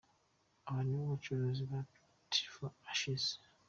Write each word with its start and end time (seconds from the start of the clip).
Aba 0.67 0.81
nibo 0.85 1.03
bacuranzi 1.11 1.63
ba 1.71 1.79
Beauty 1.89 2.43
for 2.53 2.69
Ashes. 2.91 3.25